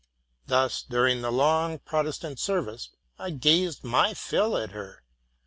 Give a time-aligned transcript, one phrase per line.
[0.47, 5.03] Thus, during the long Protestant service, I gazed my fill at her.